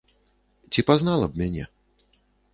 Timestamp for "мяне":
1.43-1.63